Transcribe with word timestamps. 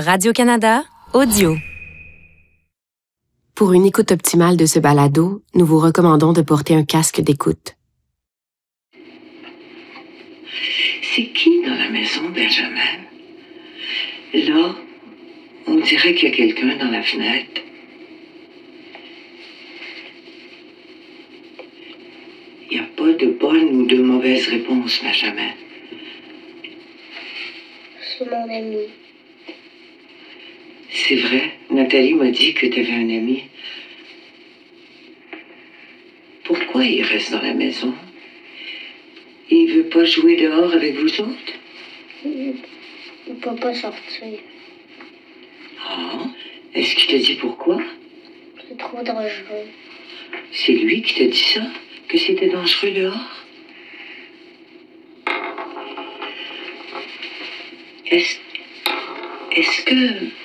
Radio-Canada, 0.00 0.84
audio. 1.12 1.56
Pour 3.54 3.74
une 3.74 3.84
écoute 3.84 4.12
optimale 4.12 4.56
de 4.56 4.64
ce 4.64 4.78
balado, 4.78 5.42
nous 5.54 5.66
vous 5.66 5.78
recommandons 5.78 6.32
de 6.32 6.40
porter 6.40 6.74
un 6.74 6.84
casque 6.84 7.20
d'écoute. 7.20 7.76
C'est 11.02 11.26
qui 11.32 11.62
dans 11.62 11.74
la 11.74 11.90
maison, 11.90 12.22
Benjamin? 12.30 12.96
Là, 14.32 14.74
on 15.66 15.76
dirait 15.76 16.14
qu'il 16.14 16.30
y 16.30 16.32
a 16.32 16.36
quelqu'un 16.36 16.76
dans 16.76 16.90
la 16.90 17.02
fenêtre. 17.02 17.60
Il 22.70 22.78
n'y 22.78 22.82
a 22.82 22.88
pas 22.96 23.12
de 23.12 23.38
bonne 23.38 23.82
ou 23.82 23.86
de 23.86 24.00
mauvaise 24.00 24.48
réponse, 24.48 24.98
Benjamin. 25.02 25.52
C'est 28.18 28.30
mon 28.30 28.48
ami. 28.50 28.86
C'est 30.92 31.16
vrai, 31.16 31.52
Nathalie 31.70 32.14
m'a 32.14 32.30
dit 32.30 32.52
que 32.52 32.66
tu 32.66 32.80
avais 32.80 32.92
un 32.92 33.10
ami. 33.10 33.44
Pourquoi 36.44 36.84
il 36.84 37.02
reste 37.02 37.30
dans 37.30 37.42
la 37.42 37.54
maison? 37.54 37.94
Il 39.50 39.72
veut 39.72 39.88
pas 39.88 40.04
jouer 40.04 40.36
dehors 40.36 40.72
avec 40.72 40.94
vous 40.96 41.20
autres? 41.20 41.52
Il 42.24 42.54
ne 43.28 43.34
peut 43.34 43.54
pas 43.54 43.72
sortir. 43.74 44.38
Ah, 45.80 46.26
est-ce 46.74 46.94
qu'il 46.96 47.06
t'a 47.06 47.24
dit 47.24 47.34
pourquoi? 47.34 47.80
C'est 48.68 48.76
trop 48.76 49.02
dangereux. 49.02 49.66
C'est 50.52 50.72
lui 50.72 51.02
qui 51.02 51.14
t'a 51.14 51.26
dit 51.26 51.36
ça? 51.36 51.62
Que 52.08 52.18
c'était 52.18 52.48
dangereux 52.48 52.90
dehors? 52.90 53.44
Est-ce 58.06 58.38
est-ce 59.52 59.82
que. 59.84 60.39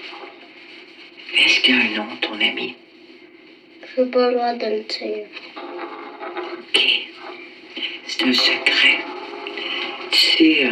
Est-ce 1.38 1.60
qu'il 1.62 1.76
y 1.76 1.78
a 1.78 1.82
un 1.82 1.98
nom, 1.98 2.16
ton 2.22 2.34
ami? 2.36 2.76
Je 3.96 4.02
n'ai 4.02 4.10
pas 4.10 4.32
droit 4.32 4.54
de 4.54 4.66
le 4.66 4.84
dire. 4.84 5.28
Ok. 6.54 7.08
C'est 8.08 8.24
un 8.24 8.34
secret. 8.34 9.00
Tu 10.12 10.20
sais, 10.20 10.66
euh, 10.66 10.72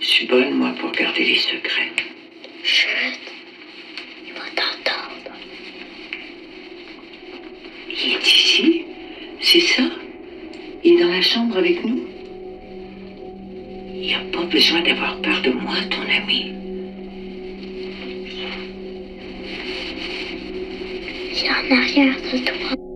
je 0.00 0.06
suis 0.06 0.26
bonne, 0.26 0.54
moi, 0.54 0.72
pour 0.78 0.90
garder 0.92 1.24
les 1.24 1.36
secrets. 1.36 1.92
Chut. 2.62 3.20
Il 4.26 4.32
va 4.32 4.46
t'entendre. 4.56 5.36
Il 7.88 8.12
est 8.14 8.26
ici? 8.26 8.84
C'est 9.40 9.60
ça? 9.60 9.82
Il 10.82 10.94
est 10.94 11.02
dans 11.02 11.10
la 11.10 11.22
chambre 11.22 11.58
avec 11.58 11.84
nous? 11.84 12.06
Il 13.94 14.00
n'y 14.00 14.14
a 14.14 14.20
pas 14.32 14.44
besoin 14.44 14.80
d'avoir 14.80 15.20
peur 15.20 15.42
de 15.42 15.50
moi, 15.50 15.74
ton 15.90 16.02
ami. 16.02 16.54
Il 21.64 21.72
est 21.72 21.74
en 21.74 21.76
arrière 21.76 22.87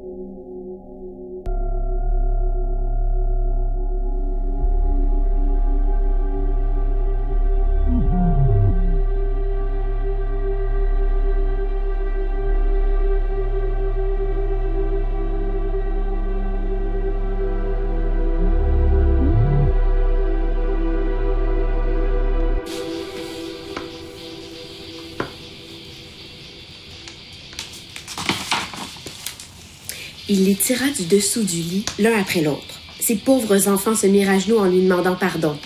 Il 30.34 30.46
les 30.46 30.54
tira 30.54 30.88
du 30.88 31.04
dessous 31.04 31.42
du 31.42 31.58
lit, 31.58 31.84
l'un 31.98 32.18
après 32.18 32.40
l'autre. 32.40 32.80
Ces 32.98 33.16
pauvres 33.16 33.68
enfants 33.68 33.94
se 33.94 34.06
mirent 34.06 34.30
à 34.30 34.38
genoux 34.38 34.56
en 34.56 34.64
lui 34.64 34.80
demandant 34.80 35.14
pardon. 35.14 35.58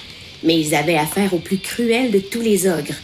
Mais 0.43 0.59
ils 0.59 0.75
avaient 0.75 0.97
affaire 0.97 1.33
au 1.35 1.39
plus 1.39 1.59
cruel 1.59 2.11
de 2.11 2.19
tous 2.19 2.41
les 2.41 2.67
ogres. 2.67 2.97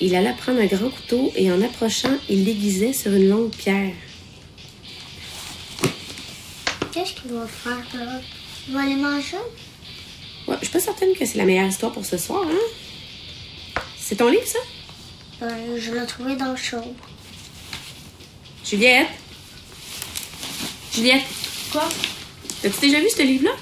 Il 0.00 0.14
alla 0.14 0.32
prendre 0.32 0.58
un 0.58 0.64
grand 0.64 0.88
couteau 0.88 1.30
et 1.36 1.52
en 1.52 1.60
approchant, 1.60 2.16
il 2.30 2.46
l'aiguisait 2.46 2.94
sur 2.94 3.12
une 3.12 3.28
longue 3.28 3.50
pierre. 3.54 3.92
Qu'est-ce 6.92 7.12
qu'il 7.12 7.32
va 7.32 7.46
faire 7.46 7.84
là? 7.92 8.22
Il 8.68 8.72
va 8.72 8.86
les 8.86 8.94
manger? 8.94 9.36
Ouais, 10.48 10.56
je 10.60 10.64
suis 10.64 10.72
pas 10.72 10.80
certaine 10.80 11.12
que 11.12 11.26
c'est 11.26 11.36
la 11.36 11.44
meilleure 11.44 11.68
histoire 11.68 11.92
pour 11.92 12.06
ce 12.06 12.16
soir, 12.16 12.46
hein? 12.50 13.82
C'est 13.98 14.16
ton 14.16 14.30
livre, 14.30 14.46
ça? 14.46 14.60
Euh, 15.42 15.78
je 15.78 15.92
l'ai 15.92 16.06
trouvé 16.06 16.36
dans 16.36 16.52
le 16.52 16.56
show. 16.56 16.82
Juliette? 18.64 19.08
Juliette, 20.92 21.24
Quoi? 21.72 21.88
as-tu 22.64 22.80
déjà 22.80 23.00
vu 23.00 23.08
ce 23.14 23.22
livre-là? 23.22 23.52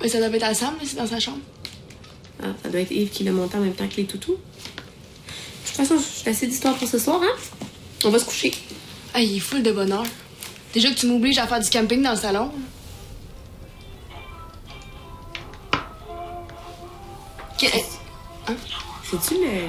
Mais 0.00 0.08
ça 0.08 0.18
doit 0.18 0.28
être 0.34 0.42
à 0.44 0.54
Sam, 0.54 0.74
là, 0.76 0.82
c'est 0.84 0.96
dans 0.96 1.06
sa 1.06 1.20
chambre. 1.20 1.38
Ah, 2.42 2.46
ça 2.62 2.68
doit 2.70 2.80
être 2.80 2.90
Yves 2.92 3.10
qui 3.10 3.24
l'a 3.24 3.32
monté 3.32 3.56
en 3.56 3.60
même 3.60 3.74
temps 3.74 3.88
que 3.88 3.96
les 3.96 4.04
toutous. 4.06 4.32
De 4.32 5.66
toute 5.66 5.76
façon, 5.76 5.96
j'ai 6.24 6.30
assez 6.30 6.46
d'histoires 6.46 6.76
pour 6.76 6.88
ce 6.88 6.98
soir, 6.98 7.20
hein? 7.22 7.66
On 8.04 8.10
va 8.10 8.18
se 8.18 8.24
coucher. 8.24 8.52
Ah, 9.12 9.20
il 9.20 9.36
est 9.36 9.40
full 9.40 9.62
de 9.62 9.72
bonheur. 9.72 10.04
Déjà 10.72 10.90
que 10.90 10.94
tu 10.94 11.06
m'obliges 11.06 11.38
à 11.38 11.46
faire 11.46 11.60
du 11.60 11.68
camping 11.68 12.02
dans 12.02 12.12
le 12.12 12.16
salon. 12.16 12.50
Que- 17.60 17.66
C'est-tu 19.10 19.34
le. 19.34 19.68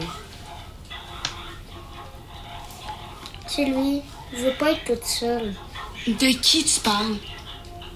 C'est 3.47 3.65
lui. 3.65 4.01
Je 4.33 4.43
veux 4.45 4.53
pas 4.53 4.71
être 4.71 4.83
toute 4.85 5.05
seule. 5.05 5.53
De 6.07 6.31
qui 6.41 6.63
tu 6.63 6.79
parles? 6.79 7.17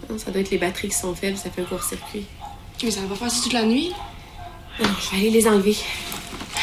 Non, 0.09 0.17
ça 0.17 0.31
doit 0.31 0.41
être 0.41 0.51
les 0.51 0.57
batteries 0.57 0.89
qui 0.89 0.95
sont 0.95 1.15
faibles, 1.15 1.37
ça 1.37 1.49
fait 1.49 1.61
un 1.61 1.65
court-circuit. 1.65 2.25
Mais 2.83 2.91
ça 2.91 3.01
va 3.01 3.07
pas 3.07 3.15
faire 3.15 3.31
ça 3.31 3.43
toute 3.43 3.53
la 3.53 3.63
nuit? 3.63 3.91
Ah, 4.79 4.87
je 4.99 5.09
vais 5.11 5.17
aller 5.17 5.29
les 5.29 5.47
enlever. 5.47 5.77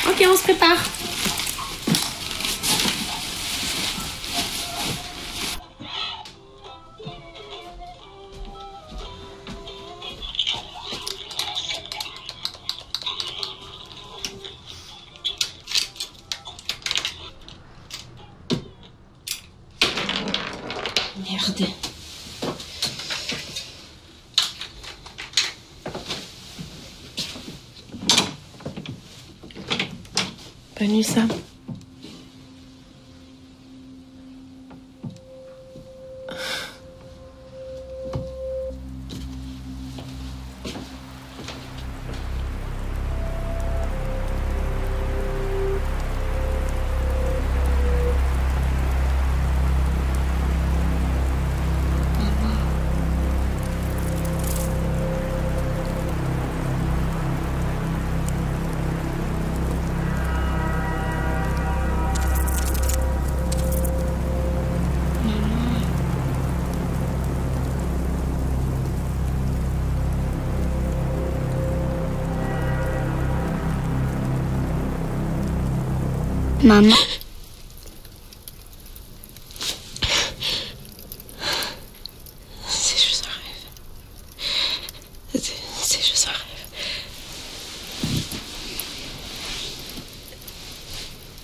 Ok, 0.09 0.27
on 0.29 0.37
se 0.37 0.43
prépare. 0.43 0.77
Bonne 30.91 30.97
nuit, 30.97 31.50
Maman. 76.63 76.95
C'est 82.69 82.99
juste 82.99 83.27
un 83.27 83.31
rêve. 83.31 83.65
C'est 85.83 86.07
juste 86.07 86.29
un 86.29 86.33
rêve. 86.33 86.67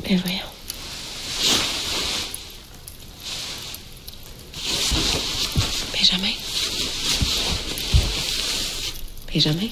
Mais 0.08 0.16
voyons. 0.16 0.50
Benjamin. 5.92 6.34
Benjamin. 9.32 9.70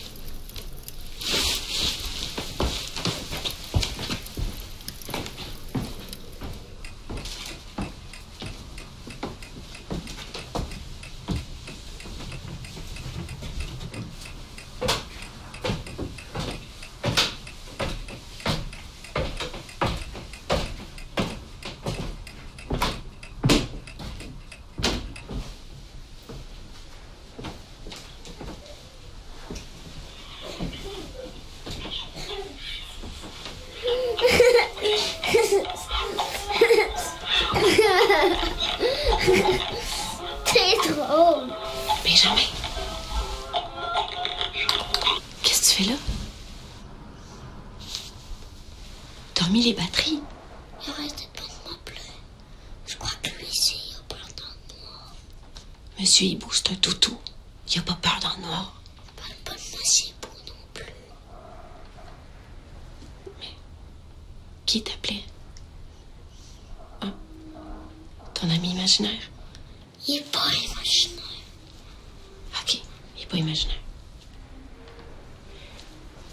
Qui 64.75 64.83
t'appelait? 64.83 65.23
Ah, 67.01 67.13
ton 68.35 68.51
ami 68.51 68.71
imaginaire? 68.71 69.31
Il 70.09 70.17
est 70.17 70.33
pas 70.33 70.49
imaginaire. 70.53 71.23
Ok, 72.61 72.83
il 73.17 73.23
est 73.23 73.27
pas 73.27 73.37
imaginaire. 73.37 73.79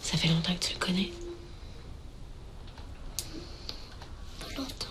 Ça 0.02 0.18
fait 0.18 0.28
longtemps 0.28 0.56
que 0.56 0.66
tu 0.66 0.74
le 0.74 0.80
connais? 0.80 1.12
Pas 4.40 4.56
longtemps. 4.58 4.88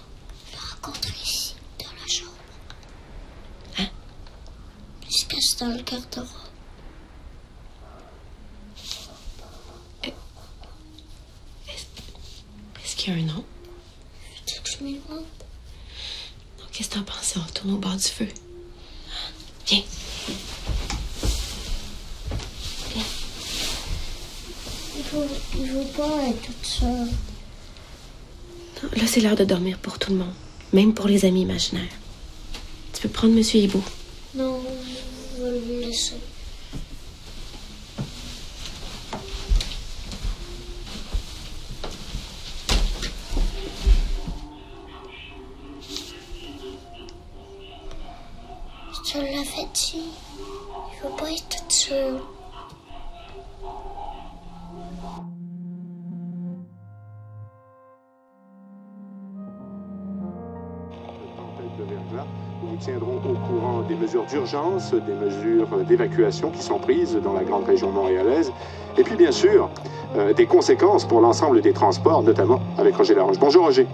Je 0.47 0.53
l'ai 0.53 0.59
rencontré 0.71 1.13
ici, 1.21 1.57
dans 1.81 1.87
la 1.87 2.07
chambre. 2.07 2.31
Hein? 3.79 3.89
Cache 5.29 5.57
dans 5.59 5.77
le 5.77 5.83
qu'il 5.83 5.99
y 13.11 13.13
a 13.13 13.23
un 13.23 13.27
nom? 13.27 13.45
Tu 14.47 14.55
veux 14.55 14.61
que 14.63 14.71
je 14.71 14.85
lui 14.85 15.01
demande? 15.07 15.25
Non, 16.59 16.65
qu'est-ce 16.73 16.91
que 16.91 16.95
t'en 16.95 17.03
penses? 17.03 17.35
On 17.37 17.41
retourne 17.41 17.75
au 17.75 17.79
bord 17.79 17.97
du 17.97 18.03
feu. 18.03 18.29
Viens. 19.67 19.83
Il 24.97 25.05
faut, 25.05 25.25
il 25.59 25.69
faut 25.69 25.85
pas 26.01 26.29
être 26.29 26.43
toute 26.43 26.65
seule. 26.65 27.09
Là, 28.97 29.07
c'est 29.07 29.21
l'heure 29.21 29.37
de 29.37 29.45
dormir 29.45 29.79
pour 29.79 29.99
tout 29.99 30.11
le 30.11 30.19
monde. 30.19 30.35
Même 30.73 30.95
pour 30.95 31.09
les 31.09 31.25
amis 31.25 31.43
imaginaires. 31.43 31.93
Tu 32.93 33.03
peux 33.03 33.09
prendre 33.09 33.35
Monsieur 33.35 33.61
Hibou. 33.61 33.83
Non, 34.35 34.63
je 35.37 35.43
vais 35.43 35.51
le 35.51 35.81
laisser. 35.81 36.15
Je 49.03 49.19
l'avais 49.19 49.69
dit. 49.73 50.13
Il 50.93 50.99
faut 51.01 51.17
pas 51.17 51.31
être 51.31 51.49
toute 51.49 51.73
seule. 51.73 52.21
Nous 62.63 62.77
tiendrons 62.77 63.17
au 63.17 63.35
courant 63.47 63.83
des 63.83 63.95
mesures 63.95 64.25
d'urgence, 64.27 64.93
des 64.93 65.15
mesures 65.15 65.85
d'évacuation 65.89 66.51
qui 66.51 66.63
sont 66.63 66.79
prises 66.79 67.17
dans 67.23 67.33
la 67.33 67.43
grande 67.43 67.65
région 67.65 67.91
montréalaise, 67.91 68.53
et 68.99 69.03
puis 69.03 69.17
bien 69.17 69.33
sûr 69.33 69.71
euh, 70.17 70.35
des 70.35 70.47
conséquences 70.47 71.07
pour 71.07 71.21
l'ensemble 71.21 71.63
des 71.63 71.73
transports, 71.73 72.23
notamment 72.23 72.61
avec 72.77 72.97
Roger 72.97 73.15
Laroche. 73.15 73.39
Bonjour 73.39 73.65
Roger. 73.65 73.87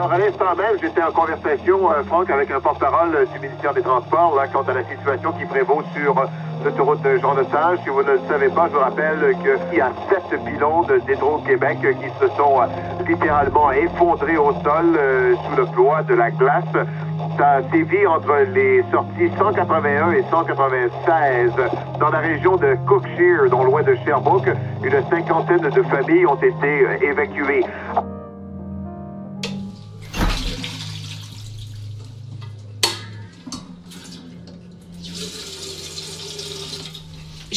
Alors, 0.00 0.12
à 0.12 0.18
l'instant 0.18 0.56
même, 0.56 0.78
j'étais 0.80 1.02
en 1.02 1.12
conversation, 1.12 1.90
euh, 1.90 2.02
Franck, 2.04 2.30
avec 2.30 2.50
un 2.50 2.58
porte-parole 2.58 3.28
du 3.34 3.38
ministère 3.38 3.74
des 3.74 3.82
Transports, 3.82 4.34
là, 4.34 4.46
quant 4.50 4.62
à 4.62 4.72
la 4.72 4.82
situation 4.84 5.30
qui 5.32 5.44
prévaut 5.44 5.82
sur 5.94 6.18
euh, 6.18 6.24
l'autoroute 6.64 7.02
de 7.02 7.18
Jean-Lesage. 7.18 7.80
Si 7.84 7.90
vous 7.90 8.02
ne 8.02 8.12
le 8.12 8.20
savez 8.26 8.48
pas, 8.48 8.68
je 8.68 8.72
vous 8.72 8.80
rappelle 8.80 9.36
qu'il 9.42 9.76
y 9.76 9.80
a 9.82 9.92
sept 10.08 10.42
pylônes 10.42 10.86
d'Hydro-Québec 11.06 11.80
qui 11.82 12.08
se 12.18 12.28
sont 12.34 12.62
euh, 12.62 13.04
littéralement 13.06 13.72
effondrés 13.72 14.38
au 14.38 14.54
sol 14.64 14.98
sous 15.44 15.56
le 15.56 15.66
poids 15.66 16.02
de 16.04 16.14
la 16.14 16.30
glace. 16.30 16.64
Ça 17.36 17.60
sévit 17.70 18.06
entre 18.06 18.36
les 18.54 18.82
sorties 18.90 19.30
181 19.36 20.12
et 20.12 20.24
196 20.30 21.52
dans 22.00 22.08
la 22.08 22.20
région 22.20 22.56
de 22.56 22.74
Cookshire, 22.88 23.50
non 23.50 23.64
loin 23.64 23.82
de 23.82 23.94
Sherbrooke. 24.06 24.48
Une 24.82 25.02
cinquantaine 25.10 25.60
de 25.60 25.82
familles 25.82 26.24
ont 26.24 26.36
été 26.36 26.86
évacuées. 27.02 27.66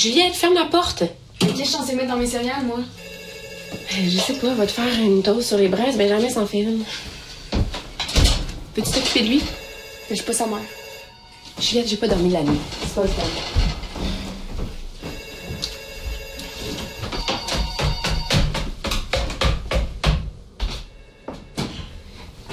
Juliette, 0.04 0.34
ferme 0.34 0.56
la 0.56 0.66
porte. 0.66 1.06
Qu'est-ce 1.40 1.52
que 1.54 1.58
je 1.60 1.64
suis 1.64 1.72
censée 1.72 1.96
mettre 1.96 2.10
dans 2.10 2.18
mes 2.18 2.28
céréales, 2.28 2.66
moi? 2.66 2.80
Euh, 2.80 4.10
Je 4.10 4.18
sais 4.18 4.34
pas, 4.34 4.54
va 4.54 4.66
te 4.66 4.74
faire 4.74 5.00
une 5.00 5.24
toast 5.24 5.48
sur 5.48 5.58
les 5.58 5.70
braises, 5.70 5.96
ben 5.96 6.10
jamais 6.10 6.30
s'en 6.30 6.46
fait 6.46 6.60
une. 6.60 6.84
Peux-tu 8.74 8.92
t'occuper 8.92 9.22
de 9.22 9.28
lui? 9.28 9.42
Je 10.10 10.16
suis 10.16 10.26
pas 10.26 10.34
sa 10.34 10.46
mère. 10.46 10.60
Juliette, 11.58 11.88
j'ai 11.88 11.96
pas 11.96 12.10
dormi 12.10 12.32
la 12.32 12.44
nuit. 12.44 12.60
C'est 12.82 12.96
pas 12.96 13.04
le 13.04 13.08
temps. 13.08 13.24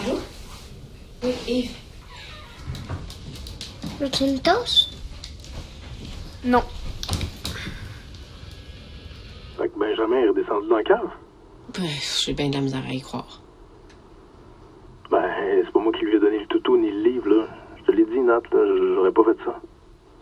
Allô? 0.05 0.21
Oui, 1.25 1.33
Yves. 1.49 1.71
Veux-tu 3.99 4.25
une 4.25 4.39
toast? 4.39 4.91
Non. 6.45 6.63
Dans 10.51 10.77
la 10.77 10.83
cave. 10.83 11.09
Ben, 11.79 11.87
j'ai 12.25 12.33
bien 12.33 12.49
de 12.49 12.55
la 12.55 12.61
misère 12.61 12.83
à 12.87 12.93
y 12.93 13.01
croire. 13.01 13.41
Ben, 15.11 15.23
c'est 15.65 15.73
pas 15.73 15.79
moi 15.79 15.93
qui 15.93 16.05
lui 16.05 16.17
ai 16.17 16.21
donné 16.21 16.41
le 16.41 16.47
toutou 16.47 16.77
ni 16.77 16.91
le 16.91 17.03
livre, 17.03 17.29
là. 17.29 17.47
Je 17.79 17.85
te 17.85 17.93
l'ai 17.93 18.05
dit, 18.05 18.19
Nat, 18.19 18.41
j'aurais 18.53 19.13
pas 19.13 19.23
fait 19.25 19.39
ça. 19.45 19.61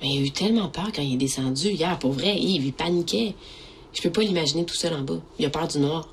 Mais 0.01 0.09
il 0.09 0.23
a 0.23 0.27
eu 0.27 0.31
tellement 0.31 0.69
peur 0.69 0.89
quand 0.95 1.03
il 1.03 1.15
est 1.15 1.19
descendu 1.19 1.69
hier, 1.69 1.99
pour 1.99 2.13
vrai, 2.13 2.37
Yves, 2.37 2.67
il 2.67 2.73
paniquait. 2.73 3.35
Je 3.93 4.03
peux 4.03 4.11
pas 4.13 4.21
l'imaginer 4.21 4.67
tout 4.67 4.75
seul 4.75 4.93
en 4.93 5.03
bas. 5.03 5.21
Il 5.39 5.47
a 5.47 5.51
peur 5.51 5.67
du 5.67 5.79
noir. 5.81 6.09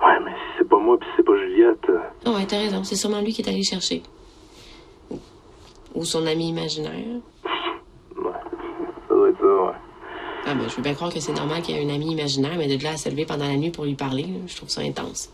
Ouais, 0.00 0.18
mais 0.24 0.32
si 0.32 0.58
c'est 0.58 0.68
pas 0.68 0.78
moi 0.78 0.98
pis 0.98 1.06
si 1.06 1.12
c'est 1.16 1.22
pas 1.22 1.36
Juliette. 1.36 1.90
Oh, 2.26 2.30
ouais, 2.30 2.46
t'as 2.46 2.58
raison, 2.58 2.82
c'est 2.82 2.96
sûrement 2.96 3.20
lui 3.20 3.32
qui 3.32 3.42
est 3.42 3.48
allé 3.48 3.62
chercher. 3.62 4.02
Ou 5.94 6.04
son 6.04 6.26
ami 6.26 6.48
imaginaire. 6.48 7.20
Ouais. 8.16 8.32
Ça 9.08 9.14
doit 9.14 9.28
être 9.30 9.38
ça, 9.38 9.46
ouais. 9.46 9.72
Ah 10.50 10.54
ben, 10.54 10.66
je 10.66 10.76
veux 10.76 10.82
bien 10.82 10.94
croire 10.94 11.12
que 11.12 11.20
c'est 11.20 11.34
normal 11.34 11.60
qu'il 11.60 11.76
y 11.76 11.78
ait 11.78 11.84
un 11.84 11.94
ami 11.94 12.06
imaginaire, 12.12 12.54
mais 12.56 12.74
de 12.74 12.82
là 12.82 12.92
à 12.92 12.96
se 12.96 13.10
lever 13.10 13.26
pendant 13.26 13.46
la 13.46 13.56
nuit 13.56 13.70
pour 13.70 13.84
lui 13.84 13.96
parler, 13.96 14.22
là, 14.22 14.38
je 14.46 14.56
trouve 14.56 14.70
ça 14.70 14.80
intense. 14.80 15.30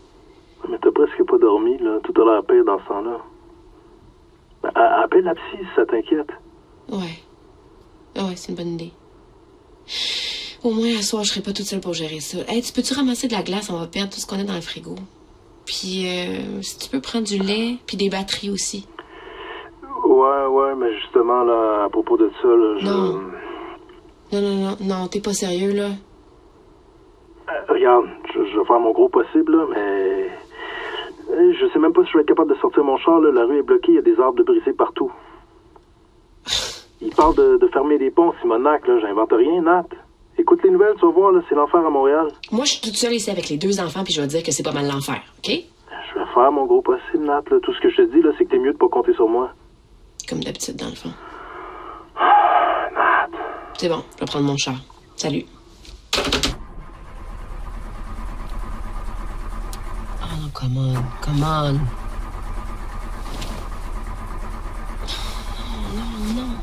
Mais 0.69 0.77
t'as 0.81 0.91
presque 0.91 1.23
pas 1.25 1.37
dormi, 1.37 1.77
là. 1.77 1.99
Tout 2.03 2.21
a 2.21 2.25
l'air 2.25 2.43
pire 2.43 2.65
dans 2.65 2.79
ce 2.79 2.87
temps-là. 2.89 3.17
Ben, 4.61 4.71
appelle 4.75 5.23
la 5.23 5.35
psy 5.35 5.57
si 5.57 5.65
ça 5.73 5.85
t'inquiète. 5.85 6.31
Ouais. 6.89 7.19
Ah 8.17 8.25
ouais, 8.25 8.35
c'est 8.35 8.49
une 8.49 8.57
bonne 8.57 8.73
idée. 8.73 8.91
Au 10.63 10.71
moins, 10.71 10.97
à 10.97 11.01
soir, 11.01 11.23
je 11.23 11.29
serai 11.29 11.41
pas 11.41 11.53
toute 11.53 11.65
seule 11.65 11.79
pour 11.79 11.93
gérer 11.93 12.19
ça. 12.19 12.39
Hey, 12.49 12.61
tu 12.61 12.73
peux-tu 12.73 12.93
ramasser 12.93 13.29
de 13.29 13.33
la 13.33 13.43
glace? 13.43 13.69
On 13.69 13.79
va 13.79 13.87
perdre 13.87 14.13
tout 14.13 14.19
ce 14.19 14.27
qu'on 14.27 14.39
a 14.39 14.43
dans 14.43 14.55
le 14.55 14.61
frigo. 14.61 14.95
Puis, 15.65 16.07
euh, 16.07 16.61
si 16.61 16.77
tu 16.77 16.89
peux 16.89 16.99
prendre 16.99 17.25
du 17.25 17.37
lait, 17.37 17.77
puis 17.87 17.95
des 17.95 18.09
batteries 18.09 18.49
aussi. 18.49 18.85
Ouais, 20.05 20.45
ouais, 20.45 20.75
mais 20.75 20.93
justement, 20.99 21.43
là, 21.43 21.85
à 21.85 21.89
propos 21.89 22.17
de 22.17 22.29
ça, 22.41 22.47
là, 22.47 22.77
je... 22.79 22.85
Non. 22.85 23.21
Non, 24.31 24.41
non, 24.41 24.55
non, 24.55 24.77
non, 24.81 25.07
t'es 25.07 25.21
pas 25.21 25.33
sérieux, 25.33 25.73
là. 25.73 25.89
Euh, 27.47 27.73
regarde, 27.73 28.05
je, 28.33 28.39
je 28.45 28.59
vais 28.59 28.65
faire 28.65 28.79
mon 28.79 28.91
gros 28.91 29.09
possible, 29.09 29.55
là, 29.55 29.65
mais... 29.69 30.29
Euh, 31.31 31.53
Je 31.59 31.67
sais 31.71 31.79
même 31.79 31.93
pas 31.93 32.03
si 32.03 32.09
je 32.11 32.17
vais 32.17 32.21
être 32.21 32.27
capable 32.29 32.49
de 32.53 32.59
sortir 32.59 32.83
mon 32.83 32.97
char, 32.97 33.19
là. 33.21 33.31
La 33.31 33.45
rue 33.45 33.59
est 33.59 33.63
bloquée, 33.63 33.91
il 33.91 33.95
y 33.95 33.99
a 33.99 34.01
des 34.01 34.19
arbres 34.19 34.37
de 34.37 34.43
brisés 34.43 34.73
partout. 34.73 35.11
Il 37.01 37.13
parle 37.13 37.35
de, 37.35 37.57
de 37.57 37.67
fermer 37.67 37.97
les 37.97 38.09
ponts, 38.11 38.33
Simonac, 38.41 38.87
là. 38.87 38.99
J'invente 38.99 39.31
rien, 39.31 39.61
Nat. 39.61 39.85
Écoute 40.37 40.59
les 40.63 40.69
nouvelles, 40.71 40.95
tu 40.99 41.05
vas 41.05 41.11
voir, 41.11 41.31
là, 41.31 41.41
c'est 41.47 41.55
l'enfer 41.55 41.85
à 41.85 41.89
Montréal. 41.89 42.27
Moi, 42.51 42.65
je 42.65 42.71
suis 42.73 42.81
toute 42.81 42.95
seule 42.95 43.13
ici 43.13 43.29
avec 43.29 43.47
les 43.49 43.57
deux 43.57 43.79
enfants, 43.79 44.03
puis 44.03 44.13
je 44.13 44.21
vais 44.21 44.27
te 44.27 44.31
dire 44.33 44.43
que 44.43 44.51
c'est 44.51 44.63
pas 44.63 44.73
mal 44.73 44.85
l'enfer, 44.87 45.21
OK? 45.39 45.49
Je 45.51 46.19
vais 46.19 46.25
faire 46.33 46.51
mon 46.51 46.65
gros 46.65 46.81
possible, 46.81 47.23
Nat, 47.25 47.43
là. 47.51 47.57
Tout 47.61 47.73
ce 47.73 47.79
que 47.81 47.89
je 47.89 47.97
te 47.97 48.01
dis, 48.13 48.21
là, 48.21 48.31
c'est 48.37 48.45
que 48.45 48.51
t'es 48.51 48.59
mieux 48.59 48.73
de 48.73 48.77
pas 48.77 48.87
compter 48.89 49.13
sur 49.13 49.29
moi. 49.29 49.51
Comme 50.27 50.39
d'habitude, 50.43 50.75
dans 50.77 50.89
le 50.89 50.95
fond. 50.95 51.11
C'est 53.77 53.89
bon, 53.89 54.05
je 54.15 54.19
vais 54.21 54.25
prendre 54.25 54.45
mon 54.45 54.55
char. 54.55 54.75
Salut. 55.17 55.45
Oh 60.21 60.35
non, 60.39 60.49
come 60.53 60.77
on, 60.77 61.03
come 61.21 61.43
on. 61.43 61.73
Non, 65.93 66.05
non, 66.19 66.33
non. 66.35 66.57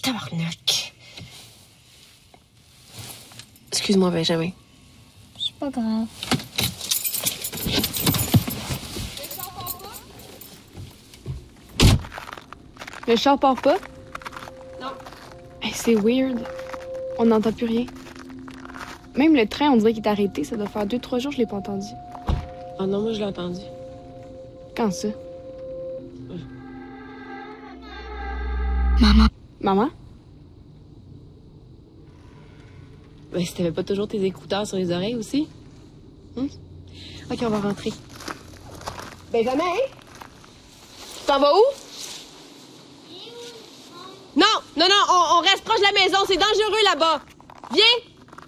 Tabarnak. 0.00 0.94
Excuse-moi, 3.72 4.10
Benjamin. 4.10 4.50
C'est 5.38 5.54
pas 5.58 5.70
grave. 5.70 6.06
Le 13.06 13.16
char 13.16 13.38
part 13.38 13.60
pas? 13.60 13.76
C'est 15.84 15.96
weird. 15.96 16.38
On 17.18 17.26
n'entend 17.26 17.52
plus 17.52 17.66
rien. 17.66 17.84
Même 19.16 19.36
le 19.36 19.46
train, 19.46 19.70
on 19.70 19.76
dirait 19.76 19.92
qu'il 19.92 20.02
est 20.02 20.08
arrêté. 20.08 20.42
Ça 20.42 20.56
doit 20.56 20.66
faire 20.66 20.86
deux, 20.86 20.98
trois 20.98 21.18
jours 21.18 21.30
que 21.30 21.36
je 21.36 21.42
l'ai 21.42 21.46
pas 21.46 21.56
entendu. 21.56 21.88
Ah 22.78 22.86
non, 22.86 23.02
moi, 23.02 23.12
je 23.12 23.18
l'ai 23.18 23.26
entendu. 23.26 23.60
Quand 24.74 24.90
ça? 24.90 25.08
Maman. 28.98 29.26
Maman? 29.60 29.90
Ben, 33.32 33.44
si 33.44 33.52
t'avais 33.52 33.72
pas 33.72 33.82
toujours 33.82 34.08
tes 34.08 34.24
écouteurs 34.24 34.66
sur 34.66 34.78
les 34.78 34.90
oreilles 34.90 35.16
aussi. 35.16 35.48
Hum? 36.36 36.48
Ok, 37.30 37.38
on 37.42 37.48
va 37.50 37.60
rentrer. 37.60 37.92
Benjamin? 39.30 39.64
Tu 41.18 41.26
t'en 41.26 41.40
vas 41.40 41.52
où? 41.52 41.62
Non, 44.36 44.46
non, 44.76 44.86
non, 44.88 45.02
on, 45.08 45.38
on 45.38 45.40
reste 45.42 45.62
proche 45.64 45.73
C'est 46.26 46.38
dangereux 46.38 46.82
là-bas. 46.84 47.20
Viens! 47.72 47.84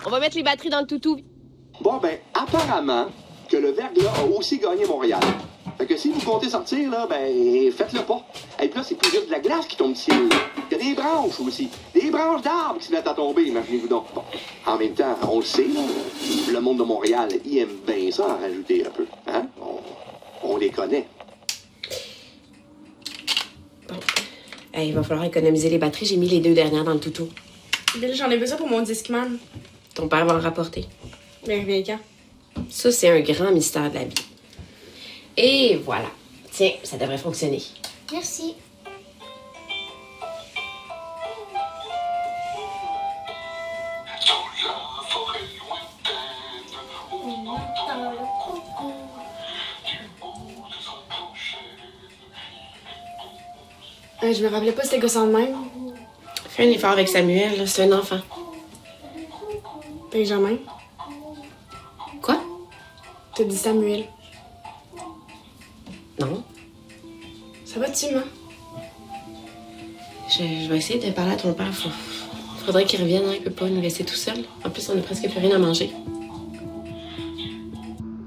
On 0.07 0.11
va 0.11 0.19
mettre 0.19 0.37
les 0.37 0.43
batteries 0.43 0.71
dans 0.71 0.81
le 0.81 0.87
toutou. 0.87 1.19
Bon, 1.83 1.99
ben, 1.99 2.19
apparemment 2.33 3.09
que 3.51 3.59
le 3.59 3.71
verglas 3.71 4.11
a 4.19 4.25
aussi 4.25 4.59
gagné 4.59 4.87
Montréal. 4.87 5.21
Fait 5.77 5.85
que 5.85 5.97
si 5.97 6.11
vous 6.11 6.21
comptez 6.21 6.49
sortir, 6.49 6.91
là, 6.91 7.07
ben, 7.07 7.71
faites-le 7.71 8.01
pas. 8.01 8.23
Et 8.63 8.69
puis 8.69 8.79
là, 8.79 8.83
c'est 8.83 8.95
plus 8.95 9.11
juste 9.11 9.27
de 9.27 9.33
la 9.33 9.41
glace 9.41 9.67
qui 9.67 9.77
tombe 9.77 9.95
ciel. 9.95 10.29
Il 10.71 10.79
y 10.79 10.81
a 10.81 10.85
des 10.85 10.95
branches 10.95 11.39
aussi. 11.39 11.69
Des 11.93 12.11
branches 12.11 12.41
d'arbres 12.41 12.79
qui 12.79 12.87
se 12.87 12.93
mettent 12.93 13.09
à 13.09 13.15
tomber, 13.15 13.43
imaginez-vous 13.43 13.89
donc. 13.89 14.07
Bon, 14.15 14.23
en 14.65 14.79
même 14.79 14.95
temps, 14.95 15.17
on 15.31 15.41
le 15.41 15.45
sait, 15.45 15.67
là, 15.67 15.81
le 16.51 16.61
monde 16.61 16.79
de 16.79 16.85
Montréal, 16.85 17.29
il 17.45 17.59
aime 17.59 17.77
bien 17.87 18.11
ça 18.11 18.27
en 18.27 18.39
rajouter 18.41 18.87
un 18.87 18.91
peu. 18.91 19.07
Hein? 19.27 19.47
On 20.43 20.57
les 20.57 20.71
connaît. 20.71 21.07
Hey, 24.77 24.89
il 24.89 24.95
va 24.95 25.03
falloir 25.03 25.25
économiser 25.25 25.71
les 25.71 25.79
batteries. 25.79 26.05
J'ai 26.05 26.19
mis 26.19 26.29
les 26.29 26.41
deux 26.41 26.53
dernières 26.53 26.85
dans 26.85 26.93
le 26.93 27.01
toutou. 27.01 27.31
Bill, 27.99 28.15
j'en 28.15 28.31
ai 28.31 28.37
besoin 28.37 28.59
pour 28.59 28.69
mon 28.69 28.83
Discman. 28.83 29.39
Ton 29.95 30.07
père 30.07 30.27
va 30.27 30.35
en 30.35 30.39
rapporter. 30.39 30.85
Ben, 31.47 31.65
viens 31.65 31.83
quand? 31.83 31.99
Ça, 32.69 32.93
c'est 32.93 33.09
un 33.09 33.21
grand 33.21 33.53
mystère 33.53 33.89
de 33.89 33.95
la 33.95 34.05
vie. 34.05 34.15
Et 35.39 35.77
voilà. 35.83 36.11
Tiens, 36.53 36.73
ça 36.83 36.99
devrait 36.99 37.17
fonctionner. 37.17 37.63
Merci. 38.13 38.55
Euh, 54.23 54.33
je 54.33 54.43
me 54.43 54.49
rappelais 54.49 54.73
pas 54.73 54.83
c'était 54.83 54.99
gossant 54.99 55.27
de 55.27 55.33
même. 55.33 55.55
Fais 56.49 56.67
un 56.67 56.71
effort 56.71 56.91
avec 56.91 57.09
Samuel, 57.09 57.59
là, 57.59 57.67
c'est 57.67 57.83
un 57.91 57.99
enfant. 57.99 58.17
Benjamin. 60.13 60.57
Quoi? 62.23 62.37
T'as 63.35 63.45
dit 63.45 63.57
Samuel. 63.57 64.05
Non. 66.19 66.43
Ça 67.67 67.79
va-tu, 67.79 68.15
ma? 68.15 68.23
Je, 70.31 70.39
je 70.65 70.69
vais 70.71 70.79
essayer 70.79 70.99
de 70.99 71.13
parler 71.15 71.33
à 71.33 71.37
ton 71.37 71.53
père. 71.53 71.73
Faut- 71.75 71.91
faudrait 72.65 72.85
qu'il 72.85 73.01
revienne, 73.03 73.25
hein. 73.29 73.33
il 73.37 73.43
peut 73.43 73.51
pas 73.51 73.69
nous 73.69 73.81
laisser 73.83 74.05
tout 74.05 74.15
seul. 74.15 74.39
En 74.65 74.71
plus, 74.71 74.89
on 74.89 74.99
a 74.99 75.03
presque 75.03 75.29
plus 75.29 75.39
rien 75.39 75.55
à 75.55 75.59
manger. 75.59 75.91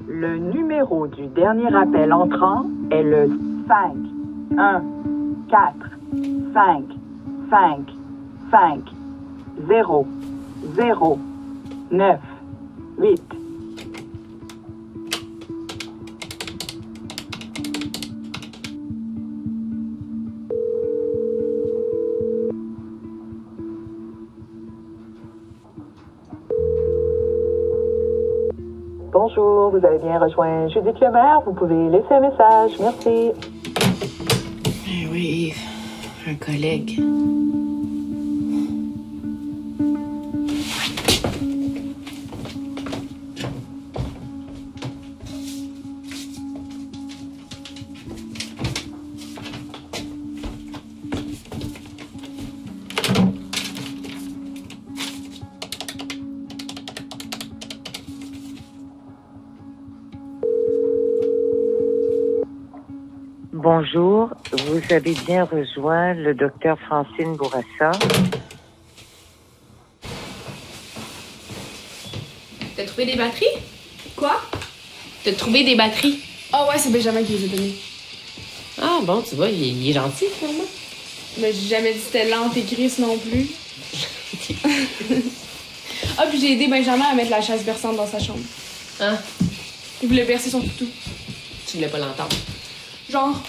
Le 0.07 0.37
numéro 0.37 1.07
du 1.07 1.27
dernier 1.27 1.73
appel 1.75 2.13
entrant 2.13 2.65
est 2.91 3.01
le 3.03 3.27
5 3.67 4.59
1 4.59 4.83
4 5.49 5.73
5 6.53 6.83
5 7.49 7.79
5 8.51 8.81
0 9.67 10.07
0 10.75 11.19
9 11.91 12.19
8 12.99 13.23
Bonjour, 29.11 29.71
vous 29.71 29.85
avez 29.85 29.97
bien 29.97 30.19
rejoint 30.19 30.67
Judith 30.67 30.99
Lemaire. 30.99 31.41
Vous 31.45 31.53
pouvez 31.53 31.89
laisser 31.89 32.13
un 32.13 32.19
message. 32.19 32.79
Merci. 32.79 33.31
Eh 34.91 35.05
oui, 35.05 35.53
un 36.25 36.33
collègue. 36.33 36.99
Vous 64.89 64.95
avez 64.95 65.13
bien 65.13 65.43
rejoint 65.43 66.15
le 66.15 66.33
docteur 66.33 66.77
Francine 66.87 67.35
Bourassa. 67.35 67.91
T'as 72.75 72.85
trouvé 72.85 73.05
des 73.05 73.15
batteries? 73.15 73.45
Quoi? 74.15 74.41
T'as 75.23 75.33
trouvé 75.33 75.63
des 75.63 75.75
batteries? 75.75 76.21
Ah 76.51 76.67
ouais, 76.67 76.79
c'est 76.79 76.91
Benjamin 76.91 77.21
qui 77.21 77.33
les 77.33 77.45
a 77.45 77.47
données. 77.49 77.75
Ah 78.81 78.99
bon, 79.03 79.21
tu 79.21 79.35
vois, 79.35 79.49
il, 79.49 79.83
il 79.83 79.89
est 79.91 79.93
gentil 79.93 80.25
finalement. 80.39 80.65
Mais 81.37 81.53
j'ai 81.53 81.67
jamais 81.67 81.93
dit 81.93 81.99
que 81.99 82.05
c'était 82.05 82.27
lente 82.27 82.57
et 82.57 82.63
grise 82.63 82.97
non 82.97 83.15
plus. 83.17 83.47
ah, 86.17 86.25
puis 86.27 86.39
j'ai 86.39 86.53
aidé 86.53 86.67
Benjamin 86.67 87.05
à 87.11 87.13
mettre 87.13 87.29
la 87.29 87.41
chaise 87.41 87.63
berçante 87.63 87.95
dans 87.95 88.07
sa 88.07 88.17
chambre. 88.17 88.39
Hein? 89.01 89.19
Il 90.01 90.07
voulait 90.07 90.25
bercer 90.25 90.49
son 90.49 90.61
toutou. 90.61 90.87
Tu 91.67 91.77
voulais 91.77 91.89
pas 91.89 91.99
l'entendre. 91.99 92.35
Genre. 93.07 93.39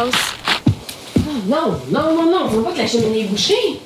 Passe. 0.00 0.34
Non, 1.46 1.80
non, 1.90 2.14
non, 2.14 2.30
non, 2.30 2.50
faut 2.50 2.62
pas 2.62 2.72
que 2.72 2.78
la 2.78 2.86
cheminée 2.86 3.20
est 3.20 3.24
bouchée. 3.24 3.80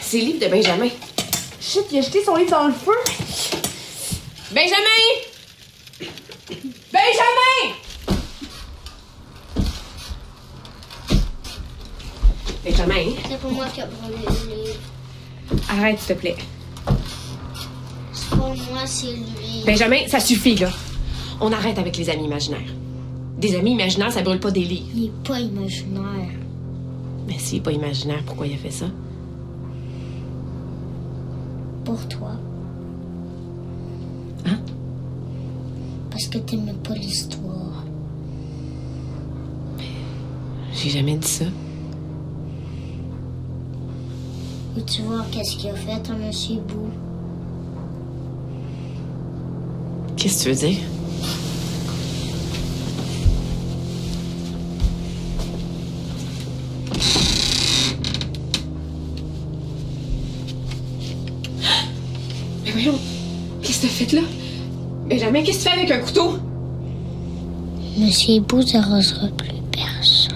C'est 0.00 0.18
le 0.18 0.24
livre 0.26 0.46
de 0.46 0.50
Benjamin. 0.50 0.88
Shit, 1.60 1.84
il 1.90 1.98
a 1.98 2.00
jeté 2.00 2.24
son 2.24 2.36
livre 2.36 2.50
dans 2.50 2.68
le 2.68 2.72
feu. 2.72 2.92
Benjamin! 4.52 5.02
Benjamin! 6.92 7.74
Benjamin, 12.64 13.14
C'est 13.28 13.40
pas 13.40 13.48
moi 13.48 13.66
qui 13.72 13.80
a 13.80 13.86
brûlé 13.86 14.16
le 14.48 14.54
livre. 14.54 14.80
arrête 15.68 15.98
s'il 15.98 16.14
te 16.14 16.20
plaît. 16.20 16.36
Pas 18.30 18.36
moi, 18.36 18.86
c'est 18.86 19.12
lui. 19.12 19.64
Benjamin, 19.64 20.06
ça 20.08 20.20
suffit 20.20 20.56
là. 20.56 20.70
On 21.40 21.52
arrête 21.52 21.78
avec 21.78 21.96
les 21.96 22.08
amis 22.10 22.24
imaginaires. 22.24 22.72
Des 23.38 23.54
amis 23.56 23.72
imaginaires, 23.72 24.12
ça 24.12 24.22
brûle 24.22 24.40
pas 24.40 24.50
des 24.50 24.64
livres. 24.64 24.88
Il 24.94 25.04
est 25.04 25.12
pas 25.24 25.38
imaginaire. 25.38 26.30
Mais 27.26 27.38
s'il 27.38 27.58
est 27.58 27.60
pas 27.60 27.72
imaginaire, 27.72 28.22
pourquoi 28.24 28.46
il 28.46 28.54
a 28.54 28.56
fait 28.56 28.70
ça? 28.70 28.86
Pour 31.84 32.08
toi. 32.08 32.32
Hein? 34.46 34.58
Parce 36.10 36.26
que 36.28 36.38
t'aimais 36.38 36.74
pas 36.82 36.94
l'histoire. 36.94 37.84
J'ai 40.72 40.90
jamais 40.90 41.16
dit 41.16 41.28
ça. 41.28 41.44
Veux-tu 44.74 45.02
voir 45.02 45.24
qu'est-ce 45.30 45.56
qu'il 45.56 45.70
a 45.70 45.74
fait 45.74 46.10
à 46.10 46.14
Monsieur 46.14 46.56
Bou? 46.56 46.90
Qu'est-ce 50.26 50.38
que 50.38 50.42
tu 50.42 50.48
veux 50.48 50.68
dire? 50.68 50.78
Mais 62.64 62.72
voyons, 62.72 62.98
qu'est-ce 63.62 63.82
que 63.82 63.86
t'as 63.86 63.92
fait 63.92 64.12
là? 64.16 64.22
Benjamin, 65.08 65.44
qu'est-ce 65.44 65.58
que 65.58 65.62
tu 65.62 65.70
fais 65.70 65.78
avec 65.78 65.90
un 65.92 66.00
couteau? 66.00 66.38
Monsieur 67.96 68.40
Bou 68.40 68.64
n'arrosera 68.64 69.28
plus 69.28 69.62
personne. 69.70 70.34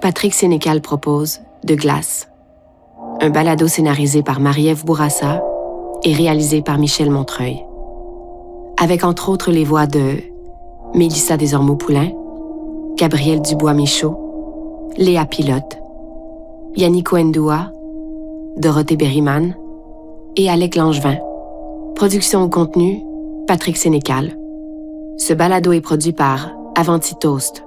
Patrick 0.00 0.32
Sénécal 0.32 0.80
propose 0.80 1.40
De 1.64 1.74
glace. 1.74 2.31
Un 3.24 3.30
balado 3.30 3.68
scénarisé 3.68 4.24
par 4.24 4.40
Marie-Ève 4.40 4.84
Bourassa 4.84 5.44
et 6.02 6.12
réalisé 6.12 6.60
par 6.60 6.76
Michel 6.76 7.08
Montreuil. 7.08 7.64
Avec 8.80 9.04
entre 9.04 9.28
autres 9.28 9.52
les 9.52 9.62
voix 9.62 9.86
de 9.86 10.16
Mélissa 10.92 11.36
Desormeaux-Poulain, 11.36 12.10
Gabriel 12.96 13.40
Dubois-Michaud, 13.40 14.16
Léa 14.98 15.24
Pilote, 15.24 15.78
Yannick 16.74 17.12
Ndua, 17.12 17.70
Dorothée 18.56 18.96
Berryman 18.96 19.54
et 20.34 20.50
Alec 20.50 20.74
Langevin. 20.74 21.18
Production 21.94 22.42
au 22.42 22.48
contenu, 22.48 23.04
Patrick 23.46 23.76
Sénécal. 23.76 24.36
Ce 25.16 25.32
balado 25.32 25.70
est 25.70 25.80
produit 25.80 26.12
par 26.12 26.50
Avanti 26.74 27.14
Toast, 27.14 27.62